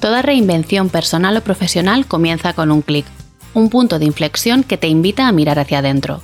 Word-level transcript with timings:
Toda 0.00 0.22
reinvención 0.22 0.88
personal 0.88 1.36
o 1.36 1.42
profesional 1.42 2.06
comienza 2.06 2.54
con 2.54 2.70
un 2.70 2.80
clic, 2.80 3.04
un 3.52 3.68
punto 3.68 3.98
de 3.98 4.06
inflexión 4.06 4.64
que 4.64 4.78
te 4.78 4.88
invita 4.88 5.28
a 5.28 5.32
mirar 5.32 5.58
hacia 5.58 5.80
adentro. 5.80 6.22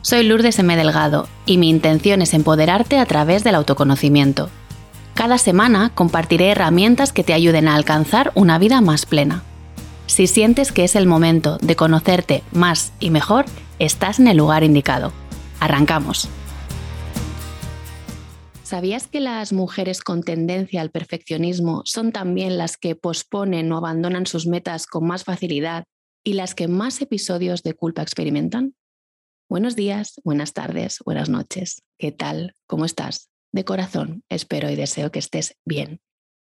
Soy 0.00 0.24
Lourdes 0.24 0.58
M. 0.58 0.74
Delgado 0.74 1.28
y 1.44 1.58
mi 1.58 1.68
intención 1.68 2.22
es 2.22 2.32
empoderarte 2.32 2.98
a 2.98 3.04
través 3.04 3.44
del 3.44 3.56
autoconocimiento. 3.56 4.48
Cada 5.12 5.36
semana 5.36 5.90
compartiré 5.94 6.48
herramientas 6.48 7.12
que 7.12 7.22
te 7.22 7.34
ayuden 7.34 7.68
a 7.68 7.74
alcanzar 7.74 8.32
una 8.34 8.58
vida 8.58 8.80
más 8.80 9.04
plena. 9.04 9.42
Si 10.06 10.26
sientes 10.26 10.72
que 10.72 10.84
es 10.84 10.96
el 10.96 11.06
momento 11.06 11.58
de 11.60 11.76
conocerte 11.76 12.42
más 12.52 12.92
y 13.00 13.10
mejor, 13.10 13.44
estás 13.78 14.18
en 14.18 14.28
el 14.28 14.38
lugar 14.38 14.64
indicado. 14.64 15.12
Arrancamos. 15.60 16.30
¿Sabías 18.70 19.08
que 19.08 19.18
las 19.18 19.52
mujeres 19.52 20.00
con 20.00 20.22
tendencia 20.22 20.80
al 20.80 20.92
perfeccionismo 20.92 21.82
son 21.86 22.12
también 22.12 22.56
las 22.56 22.76
que 22.76 22.94
posponen 22.94 23.72
o 23.72 23.76
abandonan 23.76 24.26
sus 24.26 24.46
metas 24.46 24.86
con 24.86 25.08
más 25.08 25.24
facilidad 25.24 25.82
y 26.22 26.34
las 26.34 26.54
que 26.54 26.68
más 26.68 27.02
episodios 27.02 27.64
de 27.64 27.74
culpa 27.74 28.02
experimentan? 28.02 28.76
Buenos 29.48 29.74
días, 29.74 30.20
buenas 30.22 30.52
tardes, 30.52 30.98
buenas 31.04 31.28
noches. 31.28 31.82
¿Qué 31.98 32.12
tal? 32.12 32.54
¿Cómo 32.68 32.84
estás? 32.84 33.28
De 33.50 33.64
corazón, 33.64 34.22
espero 34.28 34.70
y 34.70 34.76
deseo 34.76 35.10
que 35.10 35.18
estés 35.18 35.56
bien. 35.64 36.00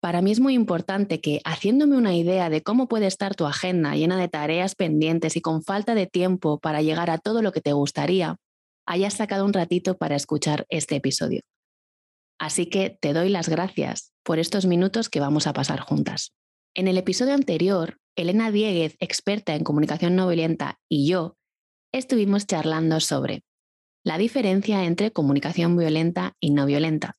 Para 0.00 0.20
mí 0.20 0.32
es 0.32 0.40
muy 0.40 0.54
importante 0.54 1.20
que, 1.20 1.40
haciéndome 1.44 1.96
una 1.96 2.16
idea 2.16 2.50
de 2.50 2.64
cómo 2.64 2.88
puede 2.88 3.06
estar 3.06 3.36
tu 3.36 3.46
agenda 3.46 3.94
llena 3.94 4.18
de 4.18 4.26
tareas 4.26 4.74
pendientes 4.74 5.36
y 5.36 5.40
con 5.40 5.62
falta 5.62 5.94
de 5.94 6.08
tiempo 6.08 6.58
para 6.58 6.82
llegar 6.82 7.10
a 7.10 7.18
todo 7.18 7.42
lo 7.42 7.52
que 7.52 7.60
te 7.60 7.74
gustaría, 7.74 8.38
hayas 8.86 9.14
sacado 9.14 9.44
un 9.44 9.52
ratito 9.52 9.96
para 9.96 10.16
escuchar 10.16 10.66
este 10.68 10.96
episodio. 10.96 11.42
Así 12.38 12.66
que 12.66 12.96
te 13.00 13.12
doy 13.12 13.28
las 13.28 13.48
gracias 13.48 14.12
por 14.22 14.38
estos 14.38 14.66
minutos 14.66 15.08
que 15.08 15.20
vamos 15.20 15.46
a 15.46 15.52
pasar 15.52 15.80
juntas. 15.80 16.34
En 16.74 16.86
el 16.86 16.96
episodio 16.96 17.34
anterior, 17.34 17.98
Elena 18.16 18.50
Dieguez, 18.50 18.96
experta 19.00 19.54
en 19.54 19.64
comunicación 19.64 20.14
no 20.14 20.28
violenta, 20.28 20.78
y 20.88 21.08
yo 21.08 21.36
estuvimos 21.92 22.46
charlando 22.46 23.00
sobre 23.00 23.42
la 24.04 24.18
diferencia 24.18 24.84
entre 24.84 25.10
comunicación 25.10 25.76
violenta 25.76 26.34
y 26.40 26.50
no 26.50 26.66
violenta, 26.66 27.16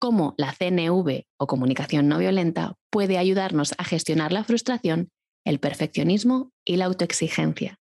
cómo 0.00 0.34
la 0.36 0.52
CNV 0.52 1.24
o 1.38 1.46
comunicación 1.46 2.08
no 2.08 2.18
violenta 2.18 2.74
puede 2.90 3.18
ayudarnos 3.18 3.74
a 3.78 3.84
gestionar 3.84 4.32
la 4.32 4.44
frustración, 4.44 5.10
el 5.44 5.60
perfeccionismo 5.60 6.50
y 6.64 6.76
la 6.76 6.86
autoexigencia, 6.86 7.78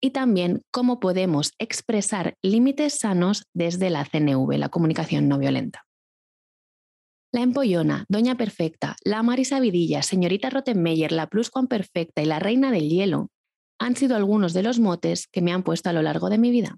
y 0.00 0.10
también 0.10 0.62
cómo 0.70 1.00
podemos 1.00 1.52
expresar 1.58 2.34
límites 2.42 2.98
sanos 2.98 3.44
desde 3.54 3.88
la 3.90 4.04
CNV, 4.04 4.58
la 4.58 4.68
comunicación 4.68 5.28
no 5.28 5.38
violenta. 5.38 5.84
La 7.34 7.42
Empollona, 7.42 8.06
Doña 8.08 8.36
Perfecta, 8.36 8.94
la 9.04 9.24
Marisa 9.24 9.58
Vidilla, 9.58 10.02
Señorita 10.02 10.50
Rottenmeier, 10.50 11.10
la 11.10 11.28
Perfecta 11.68 12.22
y 12.22 12.26
la 12.26 12.38
Reina 12.38 12.70
del 12.70 12.88
Hielo 12.88 13.32
han 13.80 13.96
sido 13.96 14.14
algunos 14.14 14.52
de 14.52 14.62
los 14.62 14.78
motes 14.78 15.26
que 15.26 15.42
me 15.42 15.52
han 15.52 15.64
puesto 15.64 15.90
a 15.90 15.92
lo 15.92 16.00
largo 16.00 16.30
de 16.30 16.38
mi 16.38 16.52
vida. 16.52 16.76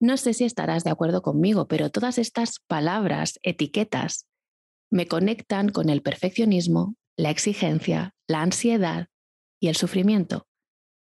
No 0.00 0.16
sé 0.16 0.32
si 0.32 0.44
estarás 0.44 0.84
de 0.84 0.90
acuerdo 0.90 1.22
conmigo, 1.22 1.66
pero 1.66 1.90
todas 1.90 2.18
estas 2.18 2.60
palabras, 2.68 3.40
etiquetas, 3.42 4.28
me 4.92 5.08
conectan 5.08 5.70
con 5.70 5.90
el 5.90 6.02
perfeccionismo, 6.02 6.94
la 7.16 7.30
exigencia, 7.30 8.14
la 8.28 8.42
ansiedad 8.42 9.08
y 9.60 9.66
el 9.66 9.74
sufrimiento. 9.74 10.46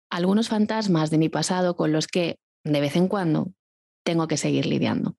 Algunos 0.09 0.47
fantasmas 0.47 1.09
de 1.09 1.17
mi 1.17 1.27
pasado 1.27 1.75
con 1.75 1.91
los 1.91 2.07
que, 2.07 2.37
de 2.63 2.79
vez 2.79 2.95
en 2.95 3.09
cuando, 3.09 3.51
tengo 4.05 4.29
que 4.29 4.37
seguir 4.37 4.67
lidiando. 4.67 5.17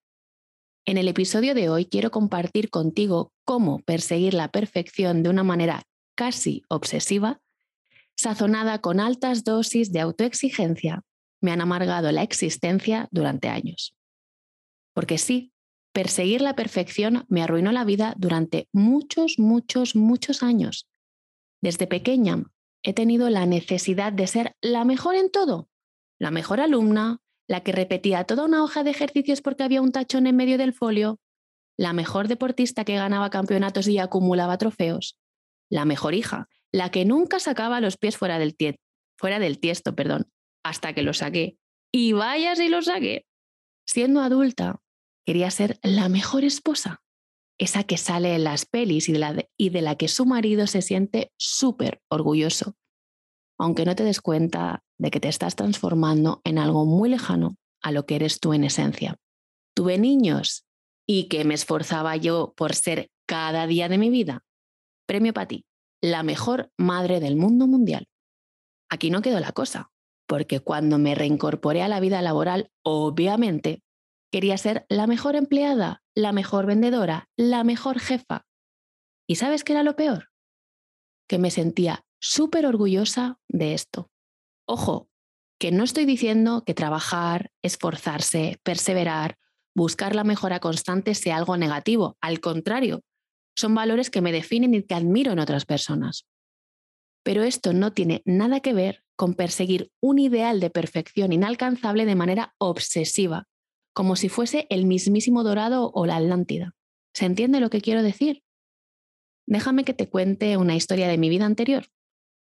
En 0.87 0.99
el 0.99 1.09
episodio 1.09 1.55
de 1.55 1.71
hoy 1.71 1.87
quiero 1.87 2.11
compartir 2.11 2.69
contigo 2.69 3.33
cómo 3.47 3.79
perseguir 3.81 4.35
la 4.35 4.49
perfección 4.49 5.23
de 5.23 5.31
una 5.31 5.43
manera 5.43 5.85
casi 6.15 6.63
obsesiva, 6.69 7.41
sazonada 8.17 8.81
con 8.83 9.01
altas 9.01 9.45
dosis 9.45 9.93
de 9.93 10.01
autoexigencia, 10.01 11.03
me 11.41 11.53
han 11.53 11.63
amargado 11.63 12.13
la 12.13 12.23
existencia 12.23 13.09
durante 13.11 13.49
años. 13.49 13.97
Porque 14.93 15.17
sí, 15.17 15.53
perseguir 15.93 16.43
la 16.43 16.55
perfección 16.55 17.25
me 17.29 17.43
arruinó 17.43 17.73
la 17.73 17.85
vida 17.85 18.15
durante 18.19 18.69
muchos, 18.71 19.39
muchos, 19.39 19.97
muchos 19.97 20.43
años. 20.43 20.87
Desde 21.63 21.87
pequeña 21.87 22.45
he 22.83 22.93
tenido 22.93 23.31
la 23.31 23.47
necesidad 23.47 24.13
de 24.13 24.27
ser 24.27 24.55
la 24.61 24.85
mejor 24.85 25.15
en 25.15 25.31
todo, 25.31 25.71
la 26.19 26.31
mejor 26.31 26.61
alumna, 26.61 27.23
la 27.49 27.63
que 27.63 27.73
repetía 27.73 28.25
toda 28.25 28.45
una 28.45 28.63
hoja 28.63 28.83
de 28.83 28.91
ejercicios 28.91 29.43
porque 29.43 29.63
había 29.63 29.83
un 29.83 29.93
tachón 29.93 30.27
en 30.27 30.37
medio 30.37 30.59
del 30.59 30.73
folio, 30.73 31.21
la 31.77 31.93
mejor 31.93 32.29
deportista 32.29 32.85
que 32.85 32.95
ganaba 32.95 33.31
campeonatos 33.31 33.89
y 33.89 33.99
acumulaba 33.99 34.59
trofeos, 34.59 35.19
la 35.71 35.85
mejor 35.85 36.15
hija, 36.15 36.49
la 36.73 36.91
que 36.91 37.05
nunca 37.05 37.41
sacaba 37.41 37.81
los 37.81 37.97
pies 37.97 38.17
fuera 38.17 38.39
del, 38.39 38.57
fuera 39.19 39.39
del 39.39 39.59
tiesto, 39.59 39.95
perdón, 39.95 40.31
hasta 40.63 40.93
que 40.93 41.03
lo 41.03 41.13
saqué. 41.13 41.59
Y 41.93 42.13
vaya 42.13 42.57
si 42.57 42.69
lo 42.69 42.83
saqué. 42.83 43.27
Siendo 43.87 44.21
adulta, 44.21 44.81
quería 45.27 45.51
ser 45.51 45.79
la 45.83 46.09
mejor 46.09 46.45
esposa, 46.45 47.03
esa 47.59 47.85
que 47.85 47.97
sale 47.97 48.35
en 48.35 48.45
las 48.45 48.67
pelis 48.67 49.09
y 49.09 49.13
de 49.13 49.19
la, 49.19 49.47
y 49.57 49.71
de 49.71 49.83
la 49.83 49.97
que 49.97 50.09
su 50.09 50.27
marido 50.27 50.67
se 50.67 50.83
siente 50.83 51.33
súper 51.37 52.01
orgulloso, 52.09 52.77
aunque 53.59 53.85
no 53.85 53.95
te 53.95 54.05
des 54.05 54.21
cuenta 54.21 54.84
de 54.99 55.11
que 55.11 55.21
te 55.21 55.29
estás 55.29 55.57
transformando 55.57 56.41
en 56.45 56.59
algo 56.59 56.85
muy 56.85 57.09
lejano 57.09 57.57
a 57.83 57.93
lo 57.93 58.07
que 58.07 58.17
eres 58.17 58.41
tú 58.41 58.53
en 58.53 58.65
esencia. 58.65 59.17
Tuve 59.75 59.99
niños 59.99 60.65
y 61.07 61.29
que 61.29 61.45
me 61.45 61.55
esforzaba 61.55 62.17
yo 62.17 62.55
por 62.57 62.75
ser 62.75 63.11
cada 63.27 63.67
día 63.67 63.89
de 63.89 63.99
mi 63.99 64.11
vida. 64.11 64.45
Premio 65.07 65.33
para 65.35 65.49
ti, 65.49 65.67
la 66.01 66.23
mejor 66.23 66.71
madre 66.79 67.21
del 67.21 67.37
mundo 67.37 67.67
mundial. 67.67 68.07
Aquí 68.89 69.11
no 69.11 69.23
quedó 69.23 69.41
la 69.41 69.53
cosa, 69.53 69.91
porque 70.27 70.61
cuando 70.61 70.99
me 70.99 71.15
reincorporé 71.15 71.83
a 71.83 71.89
la 71.89 72.01
vida 72.01 72.23
laboral, 72.23 72.71
obviamente, 72.83 73.83
quería 74.31 74.57
ser 74.59 74.87
la 74.89 75.07
mejor 75.07 75.37
empleada, 75.37 76.03
la 76.15 76.33
mejor 76.33 76.67
vendedora, 76.67 77.29
la 77.37 77.65
mejor 77.65 78.01
jefa. 78.01 78.47
¿Y 79.29 79.37
sabes 79.37 79.65
qué 79.65 79.73
era 79.73 79.83
lo 79.83 79.97
peor? 79.97 80.31
Que 81.29 81.39
me 81.39 81.51
sentía 81.51 82.05
súper 82.21 82.67
orgullosa 82.67 83.39
de 83.49 83.75
esto. 83.75 84.11
Ojo, 84.67 85.09
que 85.59 85.71
no 85.71 85.85
estoy 85.85 86.05
diciendo 86.05 86.65
que 86.65 86.75
trabajar, 86.75 87.51
esforzarse, 87.63 88.59
perseverar, 88.63 89.39
buscar 89.75 90.15
la 90.15 90.25
mejora 90.25 90.61
constante 90.61 91.15
sea 91.15 91.37
algo 91.37 91.57
negativo. 91.57 92.17
Al 92.21 92.41
contrario, 92.41 93.03
son 93.57 93.75
valores 93.75 94.11
que 94.11 94.21
me 94.21 94.33
definen 94.33 94.75
y 94.75 94.83
que 94.83 94.95
admiro 94.95 95.33
en 95.33 95.39
otras 95.39 95.65
personas. 95.65 96.27
Pero 97.23 97.43
esto 97.43 97.73
no 97.73 97.93
tiene 97.93 98.23
nada 98.25 98.61
que 98.61 98.75
ver 98.75 99.05
con 99.17 99.35
perseguir 99.35 99.91
un 100.01 100.19
ideal 100.19 100.61
de 100.61 100.71
perfección 100.71 101.33
inalcanzable 101.33 102.05
de 102.05 102.17
manera 102.17 102.55
obsesiva, 102.59 103.47
como 103.95 104.17
si 104.17 104.29
fuese 104.29 104.67
el 104.71 104.87
mismísimo 104.87 105.45
dorado 105.45 105.91
o 105.95 106.05
la 106.05 106.17
Atlántida. 106.17 106.75
¿Se 107.15 107.27
entiende 107.27 107.61
lo 107.61 107.71
que 107.71 107.81
quiero 107.81 108.03
decir? 108.03 108.43
Déjame 109.47 109.85
que 109.85 109.95
te 109.95 110.09
cuente 110.09 110.57
una 110.57 110.75
historia 110.75 111.07
de 111.07 111.19
mi 111.19 111.29
vida 111.29 111.45
anterior 111.45 111.87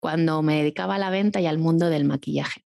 cuando 0.03 0.43
me 0.43 0.57
dedicaba 0.57 0.97
a 0.97 0.99
la 0.99 1.11
venta 1.11 1.41
y 1.41 1.47
al 1.47 1.59
mundo 1.59 1.89
del 1.89 2.05
maquillaje. 2.05 2.65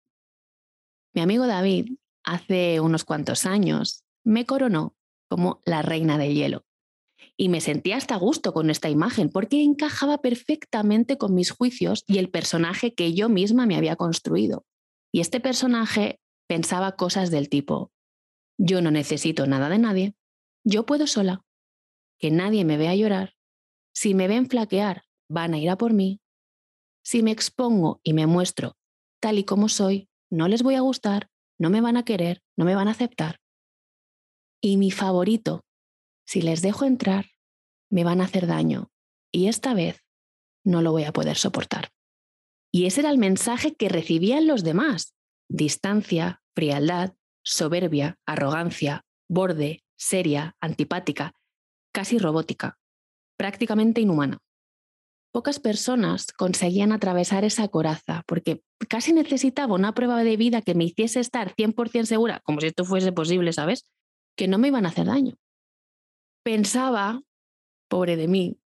Mi 1.14 1.22
amigo 1.22 1.48
David, 1.48 1.98
hace 2.24 2.80
unos 2.80 3.04
cuantos 3.04 3.46
años, 3.46 4.06
me 4.24 4.46
coronó 4.46 4.96
como 5.30 5.62
la 5.66 5.82
reina 5.82 6.18
del 6.18 6.34
hielo. 6.34 6.66
Y 7.36 7.50
me 7.50 7.60
sentía 7.60 7.98
hasta 7.98 8.16
gusto 8.16 8.54
con 8.54 8.70
esta 8.70 8.90
imagen 8.90 9.30
porque 9.30 9.62
encajaba 9.62 10.20
perfectamente 10.20 11.18
con 11.18 11.36
mis 11.36 11.52
juicios 11.52 12.06
y 12.08 12.20
el 12.20 12.30
personaje 12.30 12.96
que 12.96 13.14
yo 13.14 13.28
misma 13.28 13.66
me 13.66 13.76
había 13.76 13.98
construido. 13.98 14.66
Y 15.12 15.20
este 15.20 15.42
personaje 15.42 16.22
pensaba 16.48 16.96
cosas 16.96 17.32
del 17.32 17.50
tipo, 17.50 17.92
yo 18.58 18.80
no 18.80 18.92
necesito 18.92 19.46
nada 19.46 19.68
de 19.68 19.80
nadie, 19.80 20.16
yo 20.64 20.86
puedo 20.86 21.06
sola, 21.06 21.44
que 22.18 22.32
nadie 22.32 22.64
me 22.64 22.78
vea 22.78 22.96
llorar, 22.96 23.34
si 23.94 24.14
me 24.14 24.30
ven 24.30 24.48
flaquear, 24.50 25.04
van 25.30 25.54
a 25.54 25.58
ir 25.58 25.70
a 25.70 25.78
por 25.78 25.92
mí, 25.92 26.22
si 27.06 27.22
me 27.22 27.32
expongo 27.32 28.02
y 28.04 28.14
me 28.14 28.26
muestro 28.26 28.76
tal 29.22 29.38
y 29.40 29.44
como 29.44 29.70
soy, 29.70 30.10
no 30.30 30.48
les 30.48 30.62
voy 30.62 30.76
a 30.76 30.82
gustar, 30.82 31.30
no 31.60 31.70
me 31.70 31.82
van 31.82 31.98
a 31.98 32.06
querer, 32.06 32.42
no 32.58 32.66
me 32.66 32.76
van 32.76 32.88
a 32.88 32.92
aceptar. 32.92 33.40
Y 34.62 34.78
mi 34.78 34.92
favorito, 34.92 35.64
si 36.28 36.42
les 36.42 36.62
dejo 36.62 36.86
entrar, 36.86 37.26
me 37.90 38.04
van 38.04 38.22
a 38.22 38.26
hacer 38.26 38.48
daño 38.48 38.92
y 39.32 39.48
esta 39.48 39.74
vez 39.74 40.04
no 40.64 40.82
lo 40.82 40.92
voy 40.92 41.06
a 41.06 41.14
poder 41.14 41.38
soportar. 41.38 41.90
Y 42.72 42.86
ese 42.86 43.02
era 43.02 43.10
el 43.10 43.18
mensaje 43.18 43.76
que 43.76 43.90
recibían 43.90 44.48
los 44.48 44.64
demás. 44.64 45.16
Distancia, 45.48 46.42
frialdad, 46.56 47.14
soberbia, 47.44 48.20
arrogancia, 48.26 49.06
borde, 49.30 49.84
seria, 49.96 50.56
antipática, 50.60 51.34
casi 51.94 52.18
robótica, 52.18 52.78
prácticamente 53.38 54.02
inhumana 54.02 54.45
pocas 55.36 55.60
personas 55.60 56.28
conseguían 56.32 56.94
atravesar 56.94 57.44
esa 57.44 57.68
coraza, 57.68 58.24
porque 58.26 58.64
casi 58.88 59.12
necesitaba 59.12 59.76
una 59.76 59.94
prueba 59.94 60.24
de 60.24 60.38
vida 60.38 60.62
que 60.62 60.76
me 60.76 60.86
hiciese 60.86 61.20
estar 61.20 61.54
100% 61.54 62.06
segura, 62.06 62.40
como 62.46 62.62
si 62.62 62.68
esto 62.68 62.86
fuese 62.86 63.12
posible, 63.12 63.52
¿sabes? 63.52 63.86
Que 64.38 64.48
no 64.48 64.58
me 64.58 64.70
iban 64.70 64.86
a 64.86 64.90
hacer 64.90 65.08
daño. 65.08 65.36
Pensaba, 66.42 67.22
pobre 67.90 68.16
de 68.16 68.30
mí, 68.30 68.62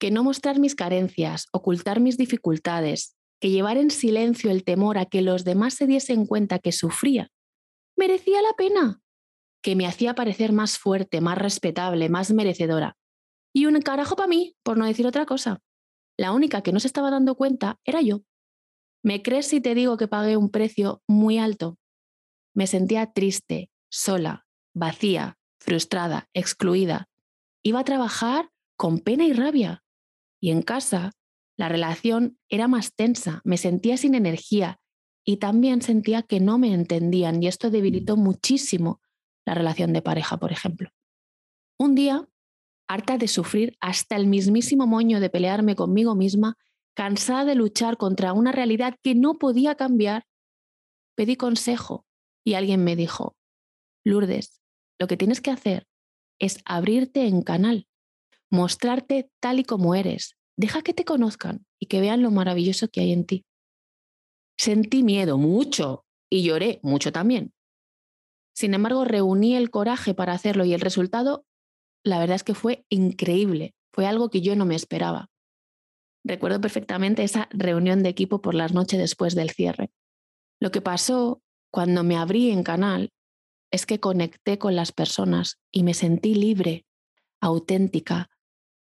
que 0.00 0.10
no 0.10 0.24
mostrar 0.24 0.58
mis 0.58 0.74
carencias, 0.74 1.48
ocultar 1.52 2.00
mis 2.00 2.16
dificultades, 2.16 3.14
que 3.38 3.50
llevar 3.50 3.76
en 3.76 3.90
silencio 3.90 4.50
el 4.50 4.64
temor 4.64 4.96
a 4.96 5.04
que 5.04 5.20
los 5.20 5.44
demás 5.44 5.74
se 5.74 5.86
diesen 5.86 6.24
cuenta 6.24 6.60
que 6.60 6.72
sufría, 6.72 7.28
merecía 7.94 8.40
la 8.40 8.54
pena, 8.56 9.02
que 9.62 9.76
me 9.76 9.86
hacía 9.86 10.14
parecer 10.14 10.54
más 10.54 10.78
fuerte, 10.78 11.20
más 11.20 11.36
respetable, 11.36 12.08
más 12.08 12.32
merecedora. 12.32 12.96
Y 13.52 13.66
un 13.66 13.78
carajo 13.82 14.16
para 14.16 14.28
mí, 14.28 14.56
por 14.62 14.78
no 14.78 14.86
decir 14.86 15.06
otra 15.06 15.26
cosa. 15.26 15.60
La 16.16 16.32
única 16.32 16.62
que 16.62 16.72
no 16.72 16.80
se 16.80 16.86
estaba 16.86 17.10
dando 17.10 17.34
cuenta 17.34 17.80
era 17.84 18.00
yo. 18.00 18.22
¿Me 19.02 19.22
crees 19.22 19.48
si 19.48 19.60
te 19.60 19.74
digo 19.74 19.96
que 19.96 20.08
pagué 20.08 20.36
un 20.36 20.50
precio 20.50 21.02
muy 21.06 21.38
alto? 21.38 21.78
Me 22.54 22.66
sentía 22.66 23.12
triste, 23.12 23.70
sola, 23.90 24.46
vacía, 24.74 25.38
frustrada, 25.58 26.28
excluida. 26.32 27.08
Iba 27.62 27.80
a 27.80 27.84
trabajar 27.84 28.50
con 28.76 29.00
pena 29.00 29.24
y 29.24 29.32
rabia. 29.32 29.82
Y 30.40 30.50
en 30.50 30.62
casa, 30.62 31.12
la 31.56 31.68
relación 31.68 32.38
era 32.48 32.68
más 32.68 32.94
tensa, 32.94 33.40
me 33.44 33.56
sentía 33.56 33.96
sin 33.96 34.14
energía 34.14 34.80
y 35.24 35.38
también 35.38 35.82
sentía 35.82 36.22
que 36.22 36.40
no 36.40 36.58
me 36.58 36.72
entendían 36.72 37.42
y 37.42 37.46
esto 37.46 37.70
debilitó 37.70 38.16
muchísimo 38.16 39.00
la 39.46 39.54
relación 39.54 39.92
de 39.92 40.02
pareja, 40.02 40.36
por 40.38 40.52
ejemplo. 40.52 40.90
Un 41.78 41.94
día, 41.94 42.28
harta 42.88 43.18
de 43.18 43.28
sufrir 43.28 43.76
hasta 43.80 44.16
el 44.16 44.26
mismísimo 44.26 44.86
moño 44.86 45.20
de 45.20 45.30
pelearme 45.30 45.74
conmigo 45.74 46.14
misma, 46.14 46.56
cansada 46.94 47.44
de 47.44 47.54
luchar 47.54 47.96
contra 47.96 48.32
una 48.32 48.52
realidad 48.52 48.96
que 49.02 49.14
no 49.14 49.34
podía 49.34 49.74
cambiar, 49.74 50.26
pedí 51.16 51.36
consejo 51.36 52.06
y 52.44 52.54
alguien 52.54 52.84
me 52.84 52.96
dijo, 52.96 53.36
Lourdes, 54.04 54.60
lo 55.00 55.06
que 55.06 55.16
tienes 55.16 55.40
que 55.40 55.50
hacer 55.50 55.86
es 56.38 56.60
abrirte 56.64 57.26
en 57.26 57.42
canal, 57.42 57.88
mostrarte 58.50 59.30
tal 59.40 59.58
y 59.58 59.64
como 59.64 59.94
eres, 59.94 60.36
deja 60.56 60.82
que 60.82 60.94
te 60.94 61.04
conozcan 61.04 61.66
y 61.80 61.86
que 61.86 62.00
vean 62.00 62.22
lo 62.22 62.30
maravilloso 62.30 62.88
que 62.88 63.00
hay 63.00 63.12
en 63.12 63.24
ti. 63.24 63.44
Sentí 64.56 65.02
miedo 65.02 65.38
mucho 65.38 66.04
y 66.30 66.44
lloré 66.44 66.80
mucho 66.82 67.12
también. 67.12 67.52
Sin 68.54 68.74
embargo, 68.74 69.04
reuní 69.04 69.56
el 69.56 69.70
coraje 69.70 70.14
para 70.14 70.32
hacerlo 70.32 70.64
y 70.64 70.74
el 70.74 70.80
resultado, 70.80 71.44
la 72.04 72.18
verdad 72.18 72.36
es 72.36 72.44
que 72.44 72.54
fue 72.54 72.84
increíble, 72.90 73.74
fue 73.92 74.06
algo 74.06 74.28
que 74.28 74.42
yo 74.42 74.54
no 74.54 74.66
me 74.66 74.76
esperaba. 74.76 75.30
Recuerdo 76.22 76.60
perfectamente 76.60 77.24
esa 77.24 77.48
reunión 77.50 78.02
de 78.02 78.10
equipo 78.10 78.40
por 78.40 78.54
las 78.54 78.72
noches 78.72 78.98
después 78.98 79.34
del 79.34 79.50
cierre. 79.50 79.90
Lo 80.60 80.70
que 80.70 80.80
pasó 80.80 81.42
cuando 81.70 82.04
me 82.04 82.16
abrí 82.16 82.50
en 82.50 82.62
canal 82.62 83.10
es 83.70 83.86
que 83.86 84.00
conecté 84.00 84.58
con 84.58 84.76
las 84.76 84.92
personas 84.92 85.58
y 85.72 85.82
me 85.82 85.94
sentí 85.94 86.34
libre, 86.34 86.86
auténtica, 87.40 88.30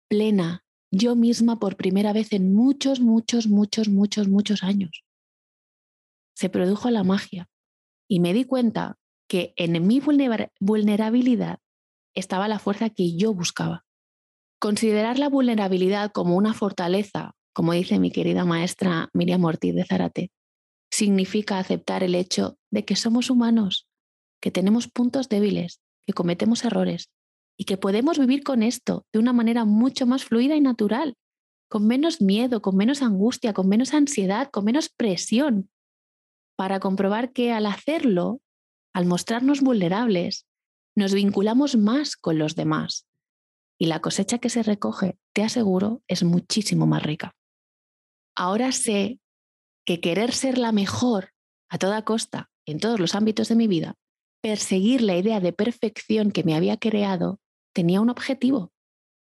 plena, 0.10 0.66
yo 0.92 1.16
misma 1.16 1.58
por 1.58 1.78
primera 1.78 2.12
vez 2.12 2.34
en 2.34 2.54
muchos, 2.54 3.00
muchos, 3.00 3.48
muchos, 3.48 3.88
muchos, 3.88 4.28
muchos 4.28 4.62
años. 4.62 5.06
Se 6.36 6.50
produjo 6.50 6.90
la 6.90 7.04
magia 7.04 7.50
y 8.10 8.20
me 8.20 8.34
di 8.34 8.44
cuenta 8.44 9.00
que 9.30 9.54
en 9.56 9.88
mi 9.88 10.02
vulnerabilidad 10.60 11.60
estaba 12.16 12.48
la 12.48 12.60
fuerza 12.60 12.90
que 12.90 13.16
yo 13.16 13.34
buscaba. 13.34 13.86
Considerar 14.60 15.18
la 15.18 15.30
vulnerabilidad 15.30 16.12
como 16.12 16.36
una 16.36 16.54
fortaleza, 16.54 17.36
como 17.54 17.74
dice 17.74 18.00
mi 18.00 18.12
querida 18.12 18.46
maestra 18.46 19.10
Miriam 19.14 19.44
Ortiz 19.44 19.74
de 19.76 19.86
Zarate, 19.86 20.32
significa 20.92 21.58
aceptar 21.58 22.04
el 22.04 22.16
hecho 22.16 22.58
de 22.70 22.86
que 22.86 22.96
somos 22.96 23.30
humanos, 23.30 23.88
que 24.42 24.52
tenemos 24.52 24.88
puntos 24.88 25.30
débiles, 25.30 25.82
que 26.06 26.14
cometemos 26.14 26.64
errores 26.66 27.10
y 27.58 27.66
que 27.66 27.78
podemos 27.78 28.20
vivir 28.20 28.44
con 28.44 28.64
esto 28.64 29.06
de 29.14 29.20
una 29.20 29.34
manera 29.34 29.66
mucho 29.66 30.06
más 30.06 30.26
fluida 30.26 30.56
y 30.56 30.62
natural, 30.62 31.16
con 31.70 31.88
menos 31.88 32.22
miedo, 32.22 32.62
con 32.62 32.76
menos 32.76 33.02
angustia, 33.02 33.54
con 33.54 33.70
menos 33.70 33.94
ansiedad, 33.94 34.50
con 34.52 34.66
menos 34.66 34.90
presión, 34.90 35.70
para 36.58 36.80
comprobar 36.80 37.32
que 37.32 37.54
al 37.54 37.66
hacerlo, 37.66 38.42
al 38.94 39.06
mostrarnos 39.06 39.62
vulnerables, 39.62 40.46
nos 40.96 41.14
vinculamos 41.14 41.78
más 41.78 42.16
con 42.16 42.38
los 42.38 42.56
demás 42.56 43.08
y 43.78 43.88
la 43.88 44.00
cosecha 44.00 44.38
que 44.38 44.50
se 44.50 44.62
recoge, 44.62 45.18
te 45.34 45.44
aseguro, 45.44 46.04
es 46.08 46.24
muchísimo 46.24 46.86
más 46.86 47.02
rica. 47.02 47.36
Ahora 48.36 48.72
sé 48.72 49.20
que 49.86 50.00
querer 50.00 50.34
ser 50.34 50.58
la 50.58 50.72
mejor 50.72 51.34
a 51.70 51.78
toda 51.78 52.06
costa 52.06 52.52
en 52.66 52.80
todos 52.80 53.00
los 53.00 53.16
ámbitos 53.16 53.48
de 53.48 53.56
mi 53.56 53.68
vida, 53.68 53.96
perseguir 54.42 55.02
la 55.02 55.18
idea 55.18 55.40
de 55.40 55.54
perfección 55.54 56.32
que 56.32 56.44
me 56.44 56.56
había 56.56 56.78
creado, 56.78 57.40
tenía 57.74 58.02
un 58.02 58.10
objetivo, 58.10 58.72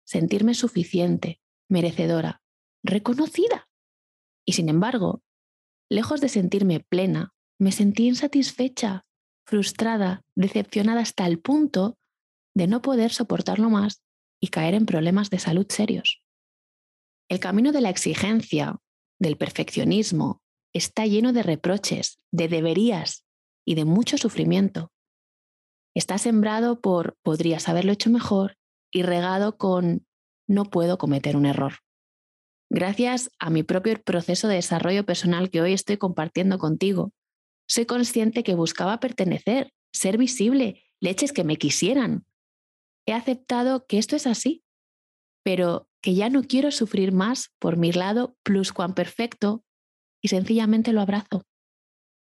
sentirme 0.05 0.55
suficiente, 0.55 1.41
merecedora, 1.69 2.43
reconocida. 2.83 3.69
Y 4.45 4.55
sin 4.55 4.69
embargo, 4.69 5.23
lejos 5.89 6.21
de 6.21 6.29
sentirme 6.29 6.81
plena, 6.81 7.35
me 7.59 7.73
sentí 7.73 8.09
insatisfecha, 8.09 9.05
frustrada, 9.51 10.23
decepcionada 10.37 11.01
hasta 11.01 11.27
el 11.27 11.41
punto 11.41 11.99
de 12.55 12.69
no 12.69 12.83
poder 12.83 13.11
soportarlo 13.11 13.69
más 13.69 14.01
y 14.41 14.49
caer 14.49 14.75
en 14.75 14.87
problemas 14.87 15.29
de 15.29 15.41
salud 15.41 15.67
serios. 15.69 16.23
El 17.29 17.41
camino 17.41 17.73
de 17.73 17.81
la 17.81 17.91
exigencia, 17.91 18.77
del 19.19 19.37
perfeccionismo, 19.37 20.41
está 20.73 21.05
lleno 21.05 21.33
de 21.33 21.43
reproches, 21.43 22.21
de 22.31 22.47
deberías 22.47 23.25
y 23.67 23.75
de 23.75 23.85
mucho 23.85 24.19
sufrimiento. 24.19 24.93
Está 25.97 26.19
sembrado 26.19 26.81
por 26.81 27.17
podrías 27.23 27.69
haberlo 27.69 27.91
hecho 27.91 28.09
mejor 28.09 28.57
y 28.93 29.03
regado 29.03 29.59
con 29.59 30.07
no 30.47 30.65
puedo 30.67 30.97
cometer 30.97 31.37
un 31.37 31.47
error. 31.47 31.75
Gracias 32.71 33.31
a 33.41 33.51
mi 33.51 33.65
propio 33.65 34.01
proceso 34.01 34.47
de 34.47 34.55
desarrollo 34.55 35.05
personal 35.05 35.51
que 35.51 35.61
hoy 35.61 35.73
estoy 35.73 35.97
compartiendo 35.97 36.59
contigo, 36.59 37.13
soy 37.71 37.87
consciente 37.87 38.43
que 38.43 38.57
buscaba 38.57 38.99
pertenecer, 38.99 39.73
ser 39.93 40.19
visible, 40.19 40.83
leches 40.99 41.33
que 41.33 41.45
me 41.45 41.57
quisieran. 41.57 42.27
He 43.07 43.13
aceptado 43.13 43.87
que 43.87 43.99
esto 43.99 44.17
es 44.17 44.27
así, 44.27 44.65
pero 45.45 45.89
que 46.03 46.17
ya 46.17 46.31
no 46.31 46.43
quiero 46.43 46.73
sufrir 46.73 47.13
más 47.13 47.55
por 47.61 47.77
mi 47.77 47.93
lado 47.93 48.37
plus 48.43 48.73
cuan 48.73 48.95
perfecto 48.95 49.65
y 50.21 50.29
sencillamente 50.29 50.93
lo 50.93 51.01
abrazo. 51.01 51.47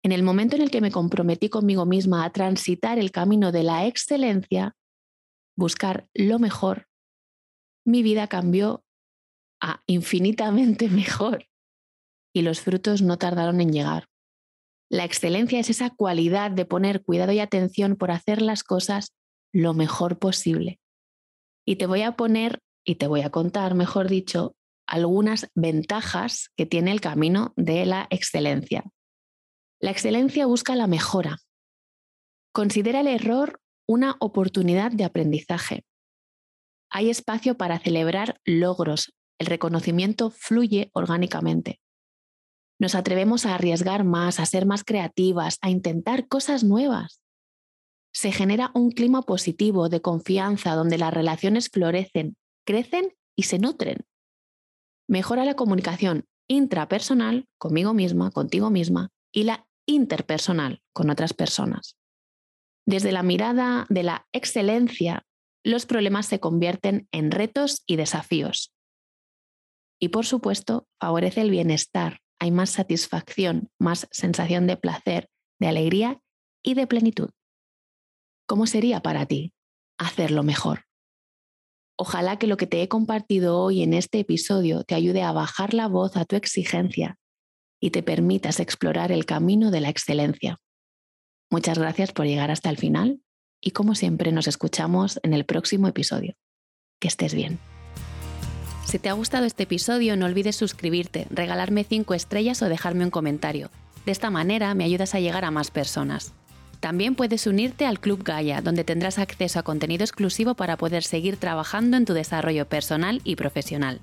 En 0.04 0.12
el 0.12 0.24
momento 0.24 0.56
en 0.56 0.64
el 0.64 0.72
que 0.72 0.82
me 0.82 0.92
comprometí 0.92 1.50
conmigo 1.50 1.86
misma 1.86 2.26
a 2.26 2.32
transitar 2.32 2.98
el 2.98 3.12
camino 3.12 3.52
de 3.52 3.62
la 3.62 3.86
excelencia, 3.86 4.76
buscar 5.56 6.10
lo 6.16 6.40
mejor, 6.40 6.88
mi 7.86 8.02
vida 8.02 8.28
cambió 8.28 8.84
a 9.62 9.84
infinitamente 9.86 10.90
mejor 10.90 11.46
y 12.34 12.42
los 12.42 12.62
frutos 12.62 13.04
no 13.04 13.20
tardaron 13.20 13.62
en 13.62 13.72
llegar. 13.72 14.10
La 14.90 15.04
excelencia 15.04 15.60
es 15.60 15.70
esa 15.70 15.90
cualidad 15.90 16.52
de 16.52 16.66
poner 16.66 17.02
cuidado 17.04 17.32
y 17.32 17.40
atención 17.40 17.96
por 17.96 18.12
hacer 18.12 18.42
las 18.42 18.64
cosas 18.64 19.14
lo 19.52 19.74
mejor 19.74 20.20
posible. 20.20 20.80
Y 21.66 21.78
te 21.78 21.88
voy 21.88 22.04
a 22.04 22.16
poner 22.16 22.60
y 22.84 22.96
te 22.96 23.08
voy 23.08 23.22
a 23.22 23.32
contar, 23.32 23.74
mejor 23.74 24.08
dicho, 24.10 24.56
algunas 24.88 25.50
ventajas 25.56 26.52
que 26.56 26.66
tiene 26.66 26.92
el 26.92 27.02
camino 27.02 27.54
de 27.56 27.86
la 27.86 28.08
excelencia. 28.12 28.84
La 29.80 29.92
excelencia 29.92 30.46
busca 30.46 30.76
la 30.76 30.88
mejora. 30.88 31.40
Considera 32.54 33.02
el 33.02 33.08
error 33.08 33.60
una 33.88 34.16
oportunidad 34.20 34.92
de 34.92 35.04
aprendizaje. 35.04 35.84
Hay 36.90 37.10
espacio 37.10 37.58
para 37.58 37.80
celebrar 37.80 38.40
logros. 38.46 39.14
El 39.40 39.48
reconocimiento 39.48 40.30
fluye 40.32 40.90
orgánicamente. 40.94 41.80
Nos 42.80 42.96
atrevemos 42.96 43.46
a 43.46 43.56
arriesgar 43.56 44.04
más, 44.04 44.40
a 44.40 44.46
ser 44.46 44.66
más 44.66 44.84
creativas, 44.84 45.58
a 45.62 45.70
intentar 45.70 46.28
cosas 46.28 46.64
nuevas. 46.64 47.22
Se 48.14 48.32
genera 48.32 48.72
un 48.74 48.92
clima 48.92 49.22
positivo 49.22 49.90
de 49.90 50.02
confianza 50.02 50.76
donde 50.76 50.98
las 50.98 51.14
relaciones 51.14 51.70
florecen, 51.70 52.36
crecen 52.66 53.14
y 53.36 53.44
se 53.44 53.60
nutren. 53.60 54.06
Mejora 55.08 55.46
la 55.46 55.56
comunicación 55.56 56.26
intrapersonal 56.48 57.48
conmigo 57.58 57.94
misma, 57.94 58.32
contigo 58.32 58.70
misma, 58.70 59.10
y 59.32 59.44
la 59.44 59.68
interpersonal 59.86 60.82
con 60.94 61.10
otras 61.10 61.34
personas. 61.34 61.98
Desde 62.88 63.12
la 63.12 63.24
mirada 63.24 63.86
de 63.90 64.04
la 64.04 64.28
excelencia, 64.32 65.26
los 65.64 65.86
problemas 65.86 66.28
se 66.28 66.40
convierten 66.40 67.08
en 67.12 67.32
retos 67.32 67.84
y 67.88 67.96
desafíos. 67.96 68.72
Y 70.00 70.10
por 70.10 70.26
supuesto, 70.26 70.88
favorece 71.00 71.42
el 71.42 71.50
bienestar, 71.50 72.20
hay 72.40 72.52
más 72.52 72.70
satisfacción, 72.72 73.70
más 73.80 74.08
sensación 74.12 74.68
de 74.68 74.78
placer, 74.78 75.30
de 75.60 75.68
alegría 75.68 76.22
y 76.64 76.74
de 76.74 76.88
plenitud. 76.88 77.30
¿Cómo 78.48 78.68
sería 78.68 79.02
para 79.02 79.26
ti 79.26 79.54
hacerlo 79.98 80.44
mejor? 80.44 80.86
Ojalá 81.98 82.38
que 82.38 82.48
lo 82.48 82.58
que 82.58 82.68
te 82.68 82.82
he 82.82 82.90
compartido 82.90 83.60
hoy 83.60 83.82
en 83.82 83.94
este 83.94 84.20
episodio 84.20 84.84
te 84.84 84.96
ayude 84.96 85.24
a 85.24 85.32
bajar 85.32 85.74
la 85.74 85.88
voz 85.88 86.18
a 86.18 86.26
tu 86.26 86.36
exigencia 86.36 87.18
y 87.80 87.92
te 87.92 88.04
permitas 88.04 88.60
explorar 88.60 89.12
el 89.12 89.26
camino 89.26 89.72
de 89.72 89.82
la 89.82 89.90
excelencia. 89.90 90.58
Muchas 91.50 91.78
gracias 91.78 92.12
por 92.12 92.26
llegar 92.26 92.52
hasta 92.52 92.70
el 92.70 92.78
final 92.78 93.22
y 93.62 93.72
como 93.72 93.96
siempre 93.96 94.32
nos 94.32 94.48
escuchamos 94.48 95.20
en 95.24 95.34
el 95.34 95.46
próximo 95.46 95.88
episodio. 95.88 96.36
Que 97.00 97.08
estés 97.08 97.34
bien. 97.34 97.60
Si 98.86 99.00
te 99.00 99.10
ha 99.10 99.14
gustado 99.14 99.46
este 99.46 99.64
episodio, 99.64 100.16
no 100.16 100.28
olvides 100.28 100.56
suscribirte, 100.56 101.28
regalarme 101.32 101.84
5 101.84 102.14
estrellas 102.14 102.62
o 102.62 102.70
dejarme 102.70 103.04
un 103.04 103.10
comentario. 103.10 103.72
De 104.06 104.12
esta 104.12 104.30
manera 104.30 104.74
me 104.76 104.84
ayudas 104.84 105.16
a 105.16 105.20
llegar 105.20 105.44
a 105.44 105.52
más 105.52 105.72
personas. 105.72 106.34
También 106.80 107.16
puedes 107.16 107.48
unirte 107.48 107.88
al 107.88 108.00
Club 108.00 108.24
Gaia, 108.24 108.62
donde 108.62 108.84
tendrás 108.84 109.18
acceso 109.18 109.58
a 109.58 109.64
contenido 109.64 110.04
exclusivo 110.04 110.54
para 110.54 110.78
poder 110.78 111.04
seguir 111.04 111.38
trabajando 111.38 111.98
en 111.98 112.06
tu 112.06 112.14
desarrollo 112.14 112.68
personal 112.68 113.22
y 113.24 113.36
profesional. 113.38 114.02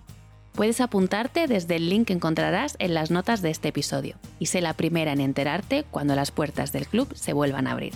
Puedes 0.53 0.81
apuntarte 0.81 1.47
desde 1.47 1.77
el 1.77 1.89
link 1.89 2.09
que 2.09 2.15
encontrarás 2.15 2.75
en 2.81 2.93
las 2.93 3.13
notas 3.13 3.41
de 3.41 3.51
este 3.51 3.69
episodio 3.69 4.17
y 4.41 4.47
sé 4.47 4.61
la 4.61 4.75
primera 4.75 5.13
en 5.13 5.21
enterarte 5.21 5.85
cuando 5.91 6.17
las 6.17 6.33
puertas 6.33 6.73
del 6.73 6.89
club 6.89 7.09
se 7.15 7.33
vuelvan 7.33 7.69
a 7.69 7.73
abrir. 7.73 7.93